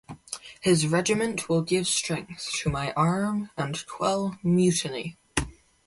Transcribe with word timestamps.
His 0.61 0.87
regiment 0.87 1.47
will 1.47 1.61
give 1.61 1.85
strength 1.87 2.49
to 2.63 2.71
my 2.71 2.91
arm 2.93 3.51
and 3.55 3.85
quell 3.85 4.35
mutiny. 4.41 5.19